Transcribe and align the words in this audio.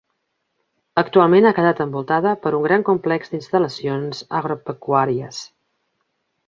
Actualment 1.01 1.47
ha 1.49 1.51
quedat 1.59 1.83
envoltada 1.85 2.33
per 2.47 2.55
un 2.61 2.65
gran 2.69 2.87
complex 2.89 3.35
d'instal·lacions 3.35 4.27
agropecuàries. 4.43 5.45